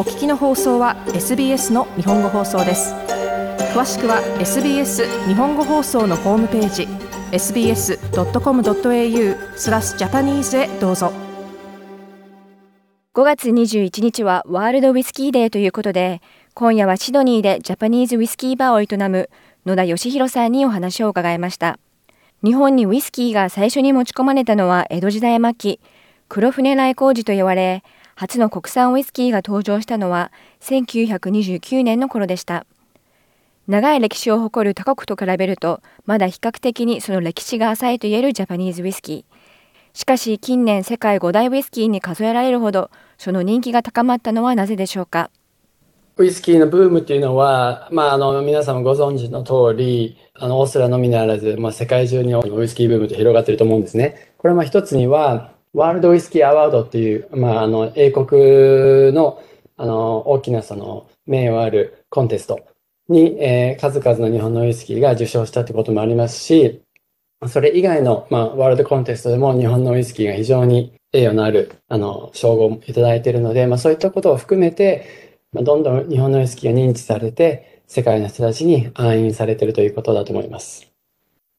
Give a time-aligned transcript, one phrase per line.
[0.00, 2.94] お聞きの放送は SBS の日本語放送です。
[3.74, 6.88] 詳しくは SBS 日本語放送のホームページ
[7.32, 7.98] sbs.com.au
[9.58, 11.12] スラスジャパニーズへどうぞ。
[13.12, 16.22] 5月21日はワールドウィスキーデーということで
[16.54, 19.28] 今夜はシドニーでジャパニーズウイスキーバーを営む
[19.66, 21.78] 野田義弘さんにお話を伺いました。
[22.42, 25.78] 日本にウイスキーが最初に持ち込まれたのは江戸時代末期
[26.30, 27.84] 黒船来航時と言われ
[28.20, 32.66] 初の国産ウイスキーが登場したのは1929年の頃でした。
[33.66, 39.98] 長い歴史を誇る他国と比べるとまだ比較的にその歴史が浅いと言えるジャパニーズウイスキー。
[39.98, 45.30] しかし近年世界5大ウイスキーに数えられるほどその人気が高まったのはなぜでしょうか？
[46.18, 54.34] ウイスキーのブームっていうのは、まあ、あの、皆様ご存知の通り、あの、オーストラのみならず、まあ、世界中にウイスキーブームって広がってると思うんですね。
[54.36, 59.42] これは一つには、ワールドウイスキーアワードっていう、まあ、あの、英国の、
[59.76, 62.60] あの、大きなその、名誉あるコンテスト
[63.08, 66.82] に、えー、数々の日本のウイスキーが受賞したってこともありますし、
[67.48, 80.92] それ以外の、まあ、ワールドコンテストでも日本のウイスキーが非常に栄誉のある、あの、称号をいただいているので、まあ、そういったことを含めて、まあ、どんどん日本のウイスキーが認知されて、世界の人たちに暗印されているということだと思います。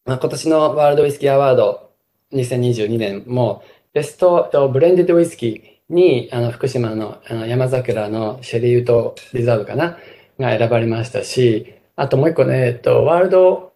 [0.06, 1.92] まあ、今年のワールドウイスキーアワード
[2.34, 9.97] 2022年も、ベストブレンデッドウイスキーに、あの、福島のあの山桜のシェリーウトリザーブかな？
[10.39, 13.73] が選ばれましたし、あともう一個ね、えっと、ワールド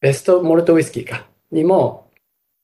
[0.00, 2.10] ベストモルトウイスキーか、にも、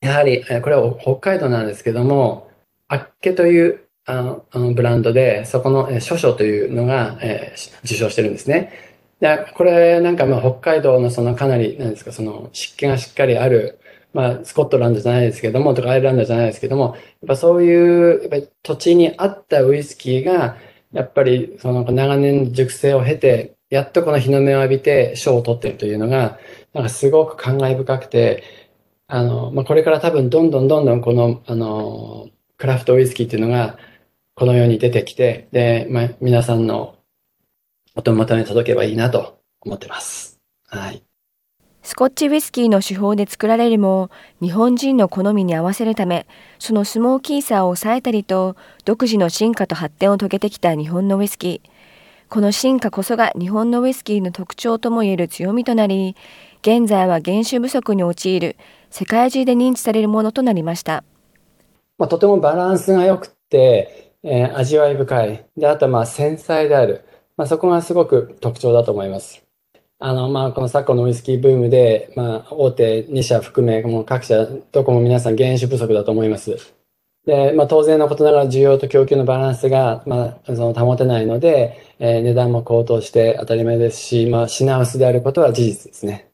[0.01, 2.49] やはり、これは北海道なんですけども、
[2.87, 8.73] あっけというあのあのブランドで、そこの、え諸書というのが、えー、受賞してるんですね。
[9.19, 13.79] で、これなんかまあ北海道のそのかなり、なんですか、その湿気がしっかりある
[14.15, 20.55] まあ、スコットランドじゃないですけども、とかアイルランドじゃないですけども、やっぱそういう、やっぱ土地に合ったウイスキーが、
[20.93, 26.39] やっぱりその長年熟成を経て、やっとこの日の目を浴びて賞を取ってるというのが、
[26.73, 28.43] なんかすごく感慨深くて、
[29.07, 33.77] あの、まあ、これから多分どんどんどんどんこの、あの、クラフトウイスキーっていうのが、
[34.35, 36.95] この世に出てきて、で、まあ、皆さんの
[37.95, 40.39] お手元に届けばいいなと思ってます。
[40.67, 41.03] はい。
[41.85, 44.09] スコッチウイスキーの手法で作られるも
[44.41, 46.25] 日本人の好みに合わせるため
[46.57, 51.69] そのスモーキーさを抑えたりと独自の進化と発展を遂げてきた日本のウイスキー。
[52.27, 56.15] この進化こそが日本のウイスキーの特徴ともいえる強みとなり
[56.63, 58.57] 現在は原酒不足に陥る
[58.89, 61.03] 世界中で認知されるものとなりました、
[61.99, 65.45] まあ、とてもバランスが良くて、えー、味わい深い。
[65.55, 67.05] であとまあ繊細である、
[67.37, 69.44] まあ、そこがすごく特徴だと思います。
[70.05, 76.75] あの、まあ、この昨今のウイスキーブームで、まあ、大手2社含め、もう各社、どこも皆さん原酒不足だと思います。
[77.25, 86.29] で、まあ、当然のことながら需要と供給のバランスが、まあ、その保てないので、えー、値段も高騰して当たり前ですし、まあ、品薄であることは事実ですね。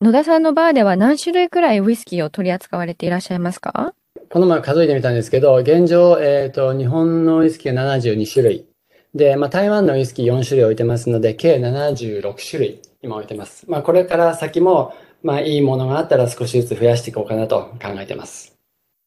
[0.00, 3.94] 野田さんのバーでは何種類くらいウイスキーを取り扱われていらっしゃいますか？
[4.28, 8.66] この前数えてみたんですけど、現状、えっ、ー、と、日本のウイスキーが72種類。
[9.14, 13.64] で、まあ、台湾のウイスキー4種類置いてますので、計76種類今置いてます。
[13.68, 18.58] まあ、これから先も、まあ、いいものがあったら少しずつ増やしていこうかなと考えてます。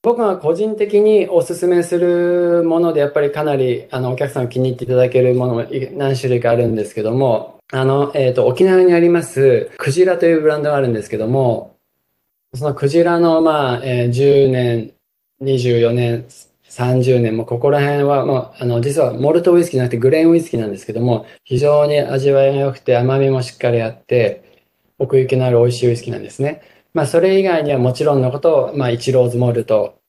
[0.04, 11.76] 僕が個人的にお勧めするもので、やっぱりかなり、あの、お客さん気に入っていただけるものも何種類かあるんですけども、あの、えっ、ー、と、沖縄にあります、クジラというブランドがあるんですけども、
[12.56, 14.94] そのクジラの、まあ、えー、10年、
[15.42, 16.26] 24年、
[16.72, 24.66] 30年もここら辺は、まあ、あの、実はモルトウイスキーじゃなくてグレーンウイスキーなんですけども、非常に味わいが良くて甘みもしっかりあって、
[24.98, 26.62] 奥行きのある美味しいウイスキーなんですね。
[26.94, 30.00] まあ、それ以外にはもちろんのこと、まあ、イチローズモルト、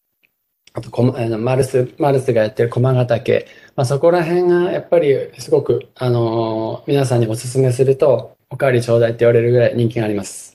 [0.75, 10.52] あとこ、あの、マルス、マルスがやってる駒ヶ岳、まあ、そこら辺がやっぱりすごく、あのー、皆さんにお勧めすると、おかわりちょうだいって言われるぐらい人気があります。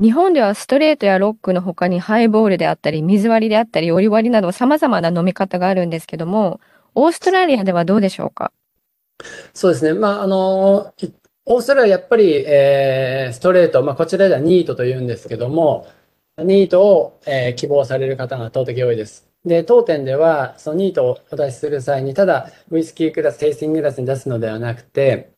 [0.00, 6.60] 日本ではストレートやロックの他にハイボールであったり、水割りであったり、折り割りなど様々な飲み方があるんですけども、
[6.94, 8.52] オーストラリアではどうでしょうか？
[9.54, 9.94] そうですね。
[9.94, 10.92] まあ、あの、
[11.44, 15.86] オーストラリアやっぱり、えー、ストレート、まあ、こちらではニートと言うんですけども、
[16.38, 19.28] ニートを、えー、希望される方が圧倒的多いです。
[19.44, 25.31] で、当店では、そのニートをお出しする際に、ただ、ウイスキークラス、テイスティングラスに出すのではなくて、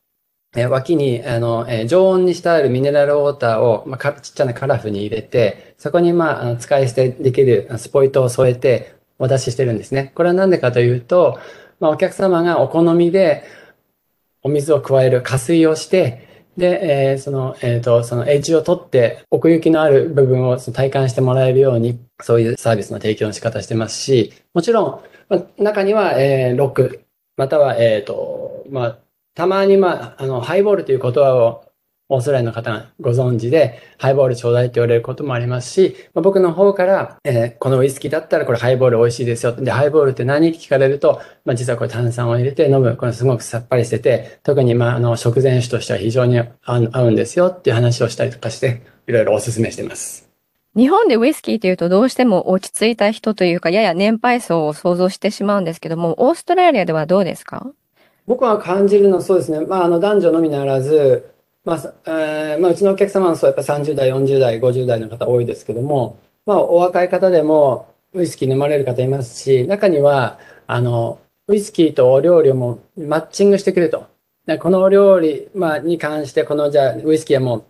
[0.55, 10.11] え脇に、あの、え常温にしてあるミネラルウォーターを、まあ、ちっちゃなカラフに入れて、そこに、まあ、あの使い捨てできるスポイトを添えてお出ししてるんですね。
[10.15, 11.39] これはなんでかというと、
[11.79, 13.43] まあ、お客様がお好みで
[14.43, 16.25] お水を加える加水をして、
[16.57, 27.05] で、えー、その、えっ、ー、と、そのエッジを取って、奥行きのある部分をその体感してもらえるように、そういうサービスの提供の仕方してますし、もちろん、まあ、中には、えー、ロック
[27.35, 28.97] または、えっ、と、まあ、
[29.35, 31.65] たまに、まあ、あの、ハイボールという言葉を
[32.07, 39.53] オーストラリアの方がご存知で、ハイボールちょうだいって言われることもありますし、まあ、僕の方から、えー、このウイスキーだったらこれハイボール美味しいですよ。
[39.53, 42.95] で、ハイボールって何って聞かれると、まあ、実はこれ炭酸を入れて飲む。
[42.95, 50.29] これすごくさっぱりしてて、特に、まあ、あの、食前酒としては非常に合うんですよっていう話をしたりとかして、いろいろお勧めしてます。
[50.77, 57.71] 日本でウイスキーというとどうしても落ち着いた人というか、やや年配層を想像してしまうんですけども、オーストラリアではどうですか？
[58.27, 59.61] 僕は感じるのはそうですね。
[59.61, 61.31] まあ、あの、男女のみならず、
[61.63, 74.07] まあ、えー、まあ、うちのお客様はそうやっぱ30代、40代、50代の方多いですけども、まあ、お若い方でもウイスキー飲まれる方いますし、中には、あの、ウイスキーとお料理をもマッチングしてくれと。
[74.59, 77.63] このお料理、まあ、に関して、このじゃあ、ウイスキーはもう、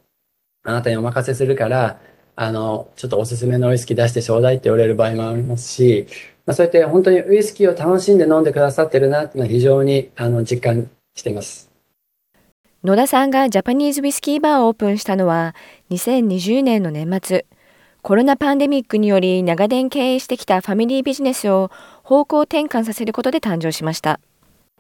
[0.64, 2.00] あなたにお任せするから、
[2.36, 6.08] あの、ちょっとおすすめのウイスキー出してちょうだいって言われる場合もありますし、
[6.46, 11.72] まあ、そうやって本当にウイスキーを楽しんで飲んでくださってるなっていうのは非常にあの実感しています。
[12.84, 15.56] 野田さんがジャパニーズウィスキーバーをオープンしたのは
[15.90, 17.46] 2020年の年末。
[18.04, 21.72] コロナパンデミックにより長年経営してきたファミリービジネスを
[22.04, 24.20] 方向転換させることで誕生しました。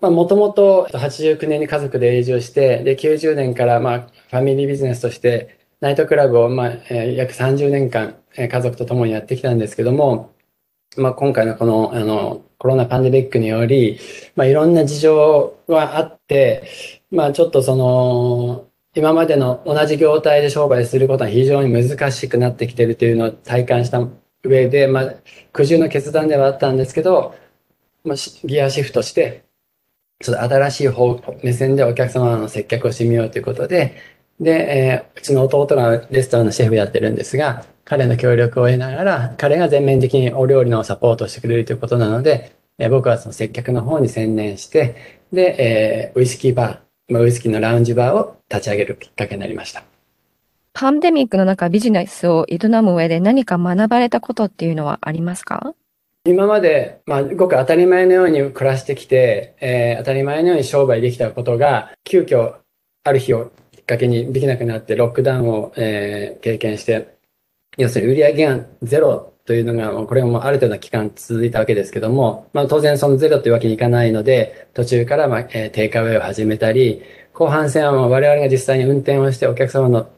[0.02, 10.35] もともと89年に家族で永住して、で、90年からまあファミリービジネスとしてナイトクラブをまあ、えー、約30年間、えー、家族と共にやってきたんですけども、
[10.98, 14.00] まあ今回のこの、あの、コロナパンデミックにより、
[14.36, 16.64] まあいろんな事情はあって、
[17.12, 24.00] まあちょっとその、今までの同じ業態で商売することは非常に難しくなってきてるというのを体感した
[24.44, 25.14] 上で、まあ
[25.52, 27.36] 苦渋の決断ではあったんですけど、
[28.04, 29.46] まあギアシフトして、
[30.22, 33.98] ちょっと新しい方目線でお客様の接客をしてみようということで、
[34.40, 49.84] で、えー、うちの弟がレストランのシェフやってるんですが、彼の協力を得ながら、彼が全面的にお料理のサポートをしてくれるということなので、えー、僕はその接客の方に専念して、で、えー、ウイスキーバー、ウイスキーのラウンジバーを立ち上げるきっかけになりました。
[50.74, 55.74] パンデミックの中ビジネスを営む上で何か学ばれたことっていうのはありますか？
[56.26, 62.56] 今まで、まあ、ごく当たり前のように暮らしてきて、えー、当たり前のように商売できたことが、急遽、
[63.04, 67.15] ある日をきっかけにできなくなって、ロックダウンを、えー、経験して、
[67.78, 80.10] 要するに売上がゼロというのが、これもある程度の期間続いたわけですけども、まあ当然そのゼロというわけにいかないので、途中からまあ、えー、テイクアウェイを始めたり、後半戦はまあ我々が実際に運転をしてお客様の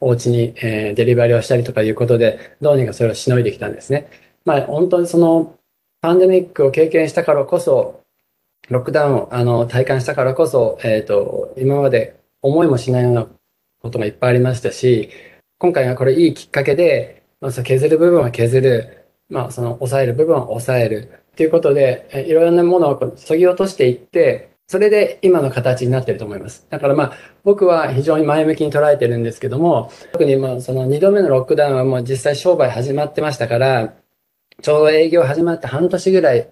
[0.00, 4.08] お家に、えー、デリバリーをしたりとかいうことで、どうにかそれをしのいできたんですね。
[4.44, 5.56] まあ本当にその
[6.00, 8.00] パンデミックを経験したからこそ、
[8.68, 13.26] ロックダウンをあの体感したからこそ、えっ、ー、と、今まで思いもしないような
[13.82, 15.10] ことがいっぱいありましたし、
[15.60, 26.66] 今回はこれいいきっかけで、まあ、削る部分は削る、まあ、その抑える部分は抑えるっていうことで、いろいろなものを削ぎ落としていって、それで今の形になってると思います。
[26.70, 27.12] だからまあ、
[27.44, 33.92] 僕は非常に前向きに捉えてるんですけども、特にまあ、その2度目のロックダウンはもう実際商売始まってましたから、
[34.62, 36.48] ちょうど営業始まって半年ぐらい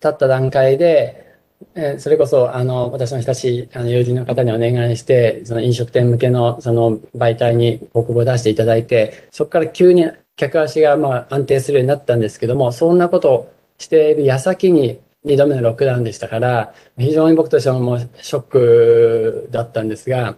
[0.00, 1.29] 経った段階で、
[1.74, 20.36] えそれこそ、あの、私の親しいあの友人の方にお願いして、その飲食店向けのその媒体に広告を出していただいて、そこから急に客足がまあ安定するようになったんですけども、そんなことをしている矢先に2度目のロックダウンでしたから、非常に僕としてはもうショックだったんですが、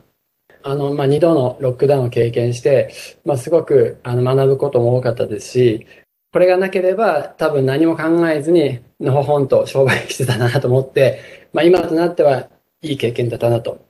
[0.64, 2.93] あの、まあ、2度のロックダウンを経験して、
[3.25, 5.87] まあ、すごくあの学ぶことも多かったですし、
[6.33, 11.21] これがなければ多分何も考えずにのほほんと商売してたなと思って、
[11.53, 12.49] まあ今となっては
[12.81, 13.85] いい経験だったなと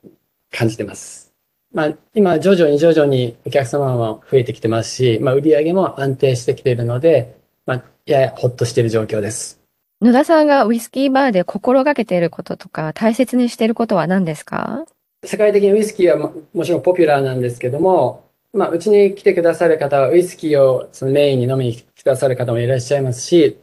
[0.50, 1.32] 感じてます。
[1.72, 9.60] まあ今徐々に徐々にお客様も増えてきてますし、まあ売り上げも安定してきているので、まあややほっとしている状況です。
[10.00, 14.84] 野田さんがウイスキーバーで心がけていることとか大切にしていることは何ですか？
[15.24, 23.58] 世界的にウイスキーはももちろんポピュラーなんですけども、まあ、うちに来てくださる方はウイスキーをそのメインに飲みにくださる方もいらっしゃいますし、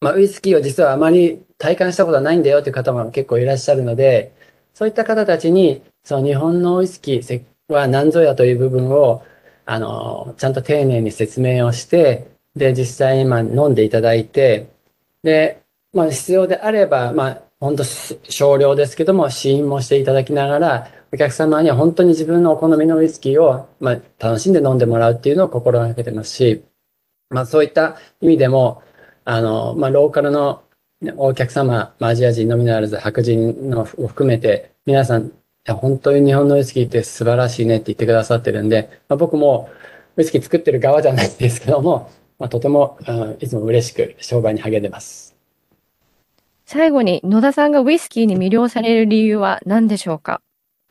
[0.00, 4.32] まあ、ウイスキーを実はあまり体感したことはないんだよという方も結構いらっしゃるので、
[4.74, 9.24] そういった方たちに、その日本のウイスキーは何ぞやという部分を、
[9.64, 14.68] あの、ちゃんと丁寧に説明をして、で、実際にまあ飲んでいただいて、
[15.22, 26.62] で、まあ必要であれば、まあ本当少量ですけども、試飲もしていただきながら、お客様には本当に自分のお好みのウイスキーを、まあ、楽しんで飲んでもらうっていうのを心がけてますし、
[27.30, 28.82] まあそういった意味でも、
[29.24, 30.62] あの、まあローカルの
[31.16, 35.30] お客様、まあ、アジア人のみならず白人のを含めて、皆さん、い
[35.64, 39.68] や本当に日本のウイスキーって素晴らしいねって言ってくださってるんで、まあ、僕も
[40.16, 45.36] ウイスキー作ってる側じゃないですけども、まあ、とても、うん、いつも嬉しく商売に励んでます。
[46.64, 50.40] 最後に野田さんがウイスキーに魅了される理由は何でしょうか？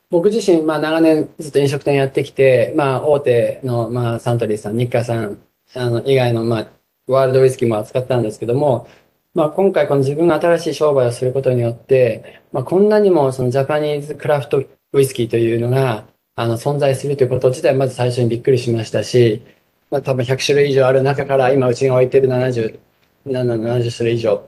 [0.09, 5.39] 僕自身、まあ長年ずっと飲食店やってきて、まあ大手の、まあサントリーさん、日課さん、
[5.73, 6.67] あの、以外の、まあ、
[7.07, 8.87] ワールドウイスキーも扱ったんですけども、
[9.35, 16.05] まあ今回この自分が新しい商売をすることによって、まあこんなにもそのジャパニーズクラフトウイスキーというのが、
[16.35, 19.43] あの、存在するということ自体まず最初にびっくりしましたし、
[19.91, 22.79] まあ多分100種類以上ある中から今うちが置いてる70、
[23.27, 24.47] 70種類以上、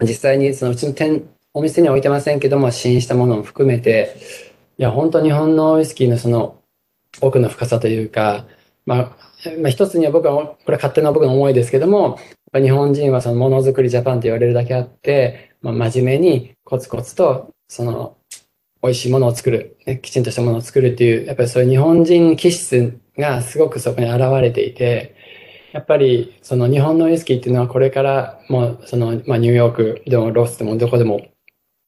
[0.00, 4.16] 実際にそのうちの店、お店には置いてませんけども、試飲したものも含めて、
[4.78, 6.60] いや、本当日本のウイスキーのその
[7.20, 8.46] 奥の深さというか、
[8.86, 9.16] まあ、
[9.58, 12.18] まあ、一つには僕は、これ勝手な僕の思いですけども、
[12.52, 18.16] 日本人はそのものづくりジャパンと言われるだけあって、まあ、真面目にコツコツと、その、
[18.82, 25.14] 美味しいものを作る、ね、きちんとしたものを作るっていう、やっぱりそういう日本人気質がすごくそこに現れていて、
[25.72, 31.26] やっぱりその日本のウイスキーっていうのはこれからもうその、まあ、ニューヨークでもロスでもどこでも、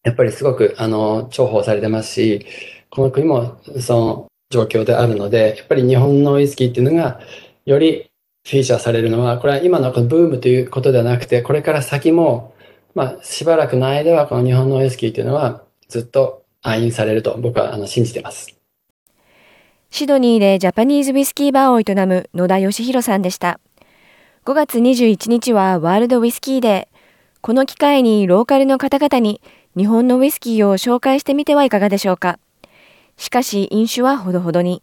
[0.03, 2.47] やっぱりすごくあの重宝されてますし、
[2.91, 7.21] この国もその状況であるので、やっぱり日本のウイスキーっていうのが
[7.67, 8.11] より
[8.47, 12.55] フィーチャーされるのは、これは今のこのブームということではなくて、これから先も、
[12.95, 18.57] まあしばらくの間はこの日本のウイスキーっていうのはずっと愛飲されると僕はあの信じてます。
[19.91, 23.61] シドニーでジャパニーズウィスキーバーを営む野田義弘さんでした。
[24.45, 26.97] 5月21日はワールドウィスキーデー。
[27.41, 29.41] この機会にローカルの方々に
[29.77, 32.39] 日本のウイスキーを紹介してみてはいかがでしょうか。
[33.17, 34.83] しかし飲酒はほどほどに。